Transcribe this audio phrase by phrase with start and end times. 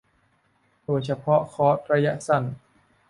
[0.85, 2.43] โดยเฉพาะคอร์สระยะสั้น